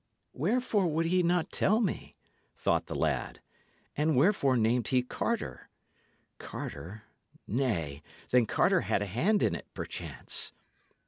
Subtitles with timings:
[0.33, 2.15] "Wherefore would he not tell me?"
[2.57, 3.39] thought the lad.
[3.95, 5.69] "And wherefore named he Carter?
[6.39, 7.03] Carter
[7.45, 8.01] nay,
[8.31, 10.53] then Carter had a hand in it, perchance."